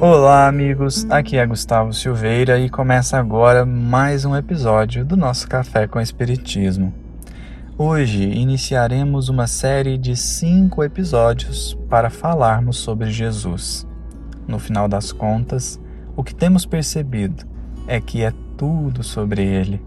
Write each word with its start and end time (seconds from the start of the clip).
Olá, 0.00 0.46
amigos. 0.46 1.04
Aqui 1.10 1.38
é 1.38 1.44
Gustavo 1.44 1.92
Silveira 1.92 2.56
e 2.60 2.70
começa 2.70 3.18
agora 3.18 3.66
mais 3.66 4.24
um 4.24 4.36
episódio 4.36 5.04
do 5.04 5.16
nosso 5.16 5.48
Café 5.48 5.88
com 5.88 6.00
Espiritismo. 6.00 6.94
Hoje 7.76 8.22
iniciaremos 8.22 9.28
uma 9.28 9.48
série 9.48 9.98
de 9.98 10.14
cinco 10.14 10.84
episódios 10.84 11.76
para 11.90 12.10
falarmos 12.10 12.76
sobre 12.76 13.10
Jesus. 13.10 13.84
No 14.46 14.60
final 14.60 14.86
das 14.86 15.10
contas, 15.10 15.80
o 16.14 16.22
que 16.22 16.32
temos 16.32 16.64
percebido 16.64 17.44
é 17.88 18.00
que 18.00 18.22
é 18.22 18.32
tudo 18.56 19.02
sobre 19.02 19.42
Ele. 19.42 19.82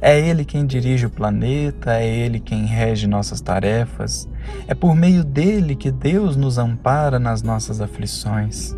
É 0.00 0.18
Ele 0.18 0.44
quem 0.44 0.66
dirige 0.66 1.06
o 1.06 1.10
planeta, 1.10 2.00
é 2.00 2.04
Ele 2.04 2.40
quem 2.40 2.66
rege 2.66 3.06
nossas 3.06 3.40
tarefas, 3.40 4.28
é 4.66 4.74
por 4.74 4.96
meio 4.96 5.22
dele 5.22 5.76
que 5.76 5.92
Deus 5.92 6.34
nos 6.34 6.58
ampara 6.58 7.20
nas 7.20 7.44
nossas 7.44 7.80
aflições. 7.80 8.74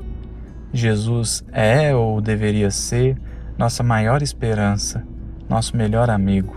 Jesus 0.72 1.44
é 1.52 1.94
ou 1.94 2.20
deveria 2.20 2.70
ser 2.70 3.16
nossa 3.56 3.82
maior 3.82 4.22
esperança, 4.22 5.02
nosso 5.48 5.76
melhor 5.76 6.10
amigo, 6.10 6.56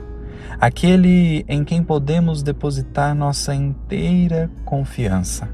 aquele 0.59 1.45
em 1.47 1.63
quem 1.63 1.81
podemos 1.81 2.43
depositar 2.43 3.15
nossa 3.15 3.53
inteira 3.53 4.49
confiança. 4.65 5.47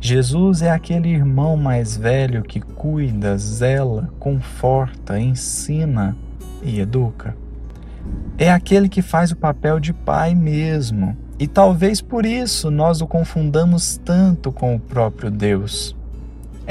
Jesus 0.00 0.62
é 0.62 0.70
aquele 0.70 1.10
irmão 1.10 1.58
mais 1.58 1.96
velho 1.96 2.42
que 2.42 2.60
cuida, 2.60 3.36
zela, 3.36 4.08
conforta, 4.18 5.20
ensina 5.20 6.16
e 6.62 6.80
educa. 6.80 7.36
É 8.38 8.50
aquele 8.50 8.88
que 8.88 9.02
faz 9.02 9.30
o 9.30 9.36
papel 9.36 9.78
de 9.78 9.92
pai 9.92 10.34
mesmo, 10.34 11.14
e 11.38 11.46
talvez 11.46 12.00
por 12.00 12.24
isso 12.24 12.70
nós 12.70 13.02
o 13.02 13.06
confundamos 13.06 14.00
tanto 14.02 14.50
com 14.50 14.74
o 14.74 14.80
próprio 14.80 15.30
Deus. 15.30 15.94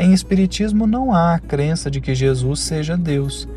Em 0.02 0.14
Espiritismo 0.14 0.88
não 0.88 1.14
há 1.14 1.33
a 1.33 1.39
crença 1.39 1.92
de 1.92 2.00
que 2.00 2.16
Jesus 2.16 2.61
seja 2.61 2.95
Deus, 2.95 3.50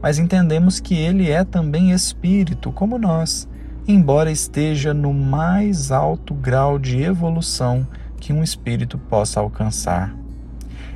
mas 0.00 0.18
entendemos 0.18 0.80
que 0.80 0.94
ele 0.94 1.30
é 1.30 1.44
também 1.44 1.92
espírito, 1.92 2.72
como 2.72 2.98
nós, 2.98 3.46
embora 3.86 4.30
esteja 4.30 4.94
no 4.94 5.12
mais 5.12 5.92
alto 5.92 6.32
grau 6.32 6.78
de 6.78 7.02
evolução 7.02 7.86
que 8.18 8.32
um 8.32 8.42
espírito 8.42 8.96
possa 8.96 9.38
alcançar. 9.40 10.16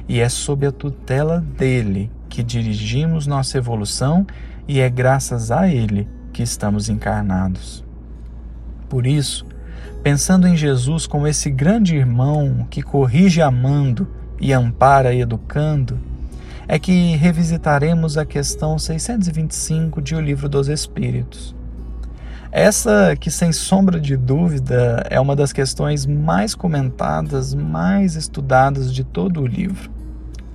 E 0.08 0.18
é 0.18 0.30
sob 0.30 0.66
a 0.66 0.72
tutela 0.72 1.44
dele 1.58 2.10
que 2.30 2.42
dirigimos 2.42 3.26
nossa 3.26 3.58
evolução 3.58 4.26
e 4.66 4.80
é 4.80 4.88
graças 4.88 5.50
a 5.50 5.68
ele 5.68 6.08
que 6.32 6.42
estamos 6.42 6.88
encarnados. 6.88 7.84
Por 8.88 9.06
isso, 9.06 9.44
pensando 10.02 10.48
em 10.48 10.56
Jesus 10.56 11.06
como 11.06 11.26
esse 11.26 11.50
grande 11.50 11.94
irmão 11.94 12.66
que 12.70 12.80
corrige 12.80 13.42
amando 13.42 14.08
e 14.40 14.52
ampara 14.52 15.14
educando, 15.14 15.98
é 16.68 16.78
que 16.78 17.14
revisitaremos 17.16 18.18
a 18.18 18.24
questão 18.24 18.78
625 18.78 20.02
de 20.02 20.14
O 20.14 20.20
Livro 20.20 20.48
dos 20.48 20.68
Espíritos. 20.68 21.54
Essa 22.50 23.14
que, 23.18 23.30
sem 23.30 23.52
sombra 23.52 24.00
de 24.00 24.16
dúvida, 24.16 25.06
é 25.10 25.20
uma 25.20 25.36
das 25.36 25.52
questões 25.52 26.06
mais 26.06 26.54
comentadas, 26.54 27.54
mais 27.54 28.14
estudadas 28.14 28.92
de 28.92 29.04
todo 29.04 29.42
o 29.42 29.46
livro. 29.46 29.90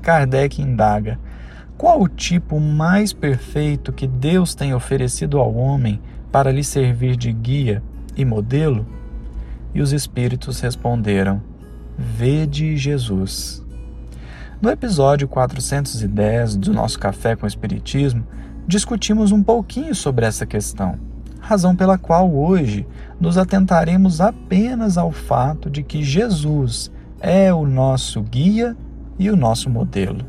Kardec 0.02 0.62
indaga: 0.62 1.20
qual 1.78 2.02
o 2.02 2.08
tipo 2.08 2.60
mais 2.60 3.14
perfeito 3.14 3.92
que 3.92 4.06
Deus 4.06 4.54
tem 4.54 4.74
oferecido 4.74 5.40
ao 5.40 5.54
homem 5.54 6.00
para 6.32 6.52
lhe 6.52 6.64
servir 6.64 7.16
de 7.16 7.32
guia 7.32 7.82
e 8.16 8.24
modelo? 8.24 8.86
E 9.74 9.82
os 9.82 9.92
espíritos 9.92 10.60
responderam: 10.60 11.42
Vede 11.98 12.78
Jesus. 12.78 13.64
No 14.62 14.70
episódio 14.70 15.28
410 15.28 16.56
do 16.56 16.72
nosso 16.72 17.00
Café 17.00 17.36
com 17.36 17.48
Espiritismo, 17.48 18.24
discutimos 18.68 19.32
um 19.32 19.42
pouquinho 19.42 19.96
sobre 19.96 20.24
essa 20.24 20.46
questão, 20.46 21.00
razão 21.40 21.76
pela 21.76 21.98
qual 21.98 22.32
hoje 22.32 22.86
nos 23.20 23.40
atentaremos 23.40 24.22
apenas 24.22 25.00
ao 25.00 25.12
fato 25.12 25.68
de 25.68 25.82
que 25.82 26.04
Jesus 26.04 26.92
é 27.20 27.52
o 27.52 27.66
nosso 27.66 28.22
guia 28.22 28.78
e 29.18 29.32
o 29.32 29.36
nosso 29.36 29.68
modelo. 29.68 30.24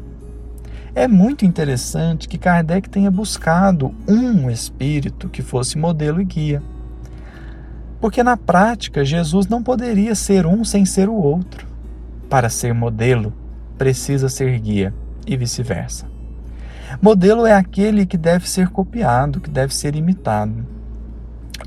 É 0.94 1.06
muito 1.06 1.44
interessante 1.44 2.26
que 2.26 2.38
Kardec 2.38 2.88
tenha 2.88 3.10
buscado 3.10 3.94
um 4.08 4.50
espírito 4.50 5.28
que 5.28 5.42
fosse 5.42 5.76
modelo 5.76 6.22
e 6.22 6.24
guia. 6.24 6.62
Porque 8.00 8.22
na 8.22 8.38
prática, 8.38 9.04
Jesus 9.04 9.46
não 9.46 9.62
poderia 9.62 10.14
ser 10.14 10.46
um 10.46 10.64
sem 10.64 10.86
ser 10.86 11.10
o 11.10 11.14
outro. 11.14 11.66
Para 12.30 12.48
ser 12.48 12.72
modelo, 12.72 13.41
precisa 13.82 14.28
ser 14.28 14.56
guia 14.60 14.94
e 15.26 15.36
vice-versa. 15.36 16.06
Modelo 17.02 17.44
é 17.44 17.52
aquele 17.52 18.06
que 18.06 18.16
deve 18.16 18.48
ser 18.48 18.68
copiado, 18.68 19.40
que 19.40 19.50
deve 19.50 19.74
ser 19.74 19.96
imitado. 19.96 20.64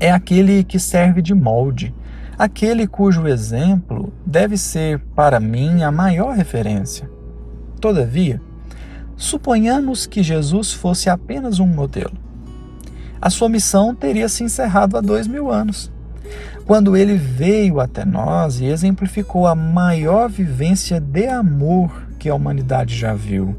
É 0.00 0.10
aquele 0.10 0.64
que 0.64 0.78
serve 0.78 1.20
de 1.20 1.34
molde, 1.34 1.94
aquele 2.38 2.86
cujo 2.86 3.26
exemplo 3.28 4.14
deve 4.24 4.56
ser, 4.56 4.98
para 5.14 5.38
mim, 5.38 5.82
a 5.82 5.92
maior 5.92 6.34
referência. 6.34 7.06
Todavia, 7.82 8.40
suponhamos 9.14 10.06
que 10.06 10.22
Jesus 10.22 10.72
fosse 10.72 11.10
apenas 11.10 11.60
um 11.60 11.66
modelo. 11.66 12.16
A 13.20 13.28
sua 13.28 13.50
missão 13.50 13.94
teria 13.94 14.30
se 14.30 14.42
encerrado 14.42 14.96
há 14.96 15.02
dois 15.02 15.26
mil 15.26 15.50
anos 15.50 15.92
quando 16.66 16.96
ele 16.96 17.14
veio 17.14 17.78
até 17.78 18.04
nós 18.04 18.60
e 18.60 18.64
exemplificou 18.64 19.46
a 19.46 19.54
maior 19.54 20.28
vivência 20.28 21.00
de 21.00 21.28
amor 21.28 22.08
que 22.18 22.28
a 22.28 22.34
humanidade 22.34 22.96
já 22.96 23.14
viu. 23.14 23.56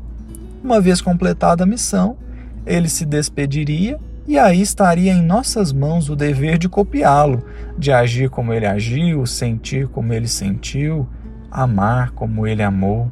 Uma 0.61 0.81
vez 0.81 0.99
completada 0.99 1.63
a 1.63 1.67
missão, 1.67 2.17
ele 2.65 2.89
se 2.89 3.05
despediria 3.05 3.97
e 4.27 4.37
aí 4.37 4.61
estaria 4.61 5.13
em 5.13 5.23
nossas 5.23 5.71
mãos 5.71 6.09
o 6.09 6.15
dever 6.17 6.57
de 6.57 6.67
copiá-lo, 6.67 7.45
de 7.77 7.93
agir 7.93 8.29
como 8.29 8.51
ele 8.51 8.65
agiu, 8.65 9.25
sentir 9.25 9.87
como 9.87 10.11
ele 10.11 10.27
sentiu, 10.27 11.07
amar 11.49 12.11
como 12.11 12.45
ele 12.45 12.61
amou. 12.61 13.09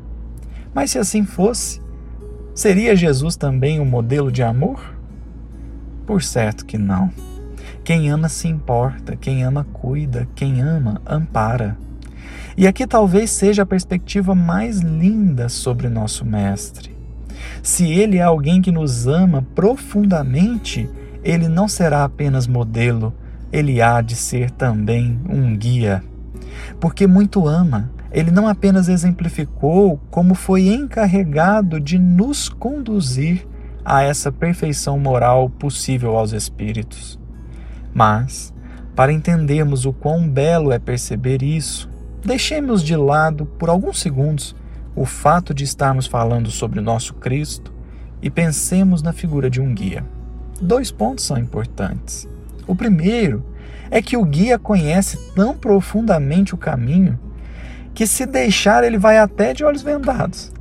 Mas 0.74 0.92
se 0.92 1.00
assim 1.00 1.24
fosse, 1.24 1.82
seria 2.54 2.98
Jesus 2.98 3.38
também 3.38 3.80
um 3.80 3.86
modelo 3.86 4.30
de 4.30 4.44
amor? 4.44 4.94
Por 6.06 6.22
certo 6.22 6.66
que 6.66 6.78
não. 6.78 7.10
Quem 7.86 8.10
ama 8.10 8.28
se 8.28 8.48
importa, 8.48 9.16
quem 9.16 9.44
ama 9.44 9.64
cuida, 9.72 10.28
quem 10.34 10.60
ama 10.60 11.00
ampara. 11.06 11.78
E 12.58 12.66
aqui 12.66 12.88
talvez 12.88 13.30
seja 13.30 13.62
a 13.62 13.66
perspectiva 13.66 14.34
mais 14.34 14.80
linda 14.80 15.50
sobre 15.50 15.88
nosso 15.88 16.26
Mestre. 16.26 16.98
Se 17.62 17.88
ele 17.92 18.18
é 18.18 18.24
alguém 18.24 18.60
que 18.60 18.72
nos 18.72 19.06
ama 19.06 19.46
profundamente, 19.54 20.90
ele 21.24 21.48
não 21.48 21.68
será 21.68 22.04
apenas 22.04 22.48
modelo, 22.48 23.14
ele 23.54 23.80
há 23.80 24.02
de 24.02 24.16
ser 24.16 24.50
também 24.50 25.20
um 25.30 25.56
guia. 25.56 26.04
Porque 26.80 27.06
muito 27.06 27.48
ama, 27.48 27.92
ele 28.12 28.32
não 28.32 28.48
apenas 28.48 28.90
exemplificou, 28.90 30.02
como 30.10 30.34
foi 30.34 30.70
encarregado 30.70 31.80
de 31.80 32.00
nos 32.00 32.50
conduzir 32.50 33.46
a 33.86 34.02
essa 34.02 34.32
perfeição 34.32 34.98
moral 34.98 35.52
possível 35.52 36.18
aos 36.18 36.34
espíritos. 36.34 37.24
Mas, 37.96 38.54
para 38.94 39.14
entendermos 39.14 39.86
o 39.86 39.94
quão 39.94 40.28
belo 40.30 40.74
é 40.74 40.78
perceber 40.78 41.42
isso, 41.42 41.90
deixemos 42.26 42.84
de 42.84 42.94
lado 42.94 43.46
por 43.46 43.70
alguns 43.70 44.02
segundos 44.02 44.54
o 44.94 45.06
fato 45.06 45.54
de 45.54 45.64
estarmos 45.64 46.06
falando 46.06 46.52
sobre 46.52 46.82
nosso 46.82 47.14
Cristo 47.14 47.74
e 48.22 48.30
pensemos 48.30 49.02
na 49.02 49.14
figura 49.14 49.50
de 49.50 49.62
um 49.62 49.74
guia. 49.74 50.04
Dois 50.62 50.92
pontos 50.92 51.24
são 51.24 51.38
importantes. 51.38 52.28
O 52.68 52.76
primeiro 52.76 53.46
é 53.90 54.02
que 54.02 54.18
o 54.18 54.26
guia 54.26 54.60
conhece 54.60 55.18
tão 55.34 55.56
profundamente 55.56 56.54
o 56.54 56.58
caminho 56.58 57.18
que, 57.94 58.06
se 58.06 58.26
deixar, 58.26 58.84
ele 58.84 58.98
vai 58.98 59.18
até 59.18 59.54
de 59.54 59.64
olhos 59.64 59.82
vendados. 59.82 60.52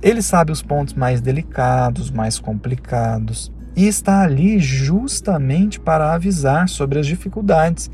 Ele 0.00 0.22
sabe 0.22 0.50
os 0.50 0.62
pontos 0.62 0.94
mais 0.94 1.20
delicados, 1.20 2.10
mais 2.10 2.38
complicados, 2.38 3.52
e 3.76 3.86
está 3.86 4.22
ali 4.22 4.58
justamente 4.58 5.80
para 5.80 6.12
avisar 6.12 6.68
sobre 6.68 6.98
as 6.98 7.06
dificuldades, 7.06 7.90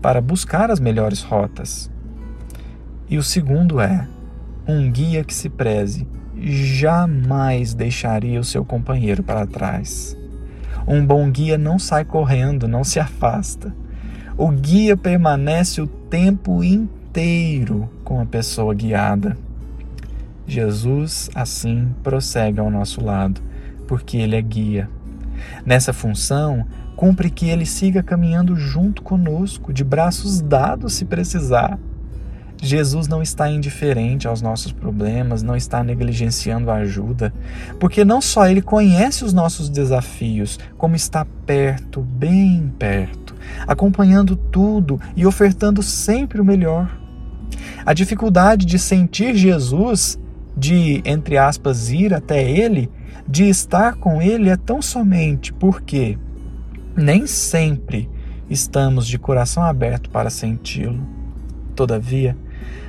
para 0.00 0.20
buscar 0.20 0.70
as 0.70 0.80
melhores 0.80 1.22
rotas. 1.22 1.90
E 3.08 3.18
o 3.18 3.22
segundo 3.22 3.80
é: 3.80 4.08
um 4.66 4.90
guia 4.90 5.24
que 5.24 5.34
se 5.34 5.48
preze 5.48 6.06
jamais 6.40 7.74
deixaria 7.74 8.38
o 8.38 8.44
seu 8.44 8.64
companheiro 8.64 9.22
para 9.22 9.46
trás. 9.46 10.16
Um 10.86 11.04
bom 11.04 11.28
guia 11.30 11.58
não 11.58 11.78
sai 11.78 12.04
correndo, 12.04 12.68
não 12.68 12.84
se 12.84 13.00
afasta. 13.00 13.74
O 14.36 14.48
guia 14.48 14.96
permanece 14.96 15.80
o 15.80 15.86
tempo 15.86 16.62
inteiro 16.62 17.90
com 18.04 18.20
a 18.20 18.26
pessoa 18.26 18.72
guiada. 18.72 19.36
Jesus, 20.46 21.28
assim, 21.34 21.88
prossegue 22.02 22.60
ao 22.60 22.70
nosso 22.70 23.04
lado, 23.04 23.42
porque 23.86 24.16
ele 24.16 24.36
é 24.36 24.40
guia 24.40 24.88
Nessa 25.64 25.92
função, 25.92 26.66
cumpre 26.96 27.30
que 27.30 27.48
ele 27.48 27.64
siga 27.64 28.02
caminhando 28.02 28.56
junto 28.56 29.02
conosco, 29.02 29.72
de 29.72 29.84
braços 29.84 30.40
dados 30.40 30.94
se 30.94 31.04
precisar. 31.04 31.78
Jesus 32.60 33.06
não 33.06 33.22
está 33.22 33.48
indiferente 33.48 34.26
aos 34.26 34.42
nossos 34.42 34.72
problemas, 34.72 35.42
não 35.42 35.54
está 35.54 35.84
negligenciando 35.84 36.70
a 36.70 36.76
ajuda, 36.76 37.32
porque 37.78 38.04
não 38.04 38.20
só 38.20 38.48
ele 38.48 38.60
conhece 38.60 39.24
os 39.24 39.32
nossos 39.32 39.68
desafios, 39.68 40.58
como 40.76 40.96
está 40.96 41.24
perto, 41.46 42.00
bem 42.00 42.72
perto, 42.78 43.34
acompanhando 43.66 44.34
tudo 44.34 45.00
e 45.14 45.24
ofertando 45.24 45.82
sempre 45.82 46.40
o 46.40 46.44
melhor. 46.44 46.98
A 47.86 47.94
dificuldade 47.94 48.66
de 48.66 48.78
sentir 48.78 49.36
Jesus, 49.36 50.18
de, 50.58 51.00
entre 51.04 51.38
aspas, 51.38 51.90
ir 51.90 52.12
até 52.12 52.42
ele, 52.42 52.90
de 53.28 53.44
estar 53.44 53.94
com 53.94 54.20
ele 54.20 54.48
é 54.48 54.56
tão 54.56 54.82
somente 54.82 55.52
porque 55.52 56.18
nem 56.96 57.26
sempre 57.26 58.10
estamos 58.50 59.06
de 59.06 59.18
coração 59.18 59.62
aberto 59.62 60.10
para 60.10 60.30
senti-lo. 60.30 61.06
Todavia, 61.76 62.36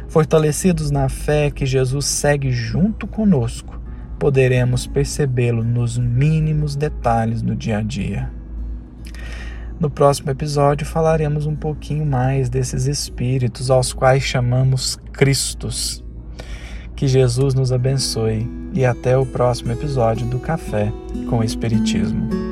fortalecidos 0.07 0.89
na 0.89 1.07
fé 1.09 1.51
que 1.51 1.65
Jesus 1.65 2.05
segue 2.05 2.51
junto 2.51 3.05
conosco, 3.05 3.79
poderemos 4.17 4.87
percebê-lo 4.87 5.63
nos 5.63 5.97
mínimos 5.97 6.75
detalhes 6.75 7.43
do 7.43 7.55
dia 7.55 7.77
a 7.77 7.83
dia. 7.83 8.31
No 9.79 9.89
próximo 9.89 10.31
episódio 10.31 10.87
falaremos 10.87 11.45
um 11.45 11.55
pouquinho 11.55 12.05
mais 12.05 12.49
desses 12.49 12.85
espíritos 12.87 13.69
aos 13.69 13.93
quais 13.93 14.23
chamamos 14.23 14.97
Cristos. 15.13 16.03
Que 16.99 17.07
Jesus 17.07 17.53
nos 17.53 17.71
abençoe 17.71 18.45
e 18.73 18.83
até 18.83 19.17
o 19.17 19.25
próximo 19.25 19.71
episódio 19.71 20.27
do 20.27 20.37
Café 20.37 20.91
com 21.29 21.41
Espiritismo. 21.41 22.48